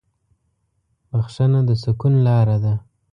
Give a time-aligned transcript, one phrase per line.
[1.19, 2.73] بښنه د سکون لاره ده.